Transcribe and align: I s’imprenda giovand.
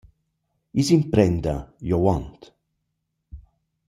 I 0.79 0.81
s’imprenda 0.87 1.53
giovand. 1.89 2.41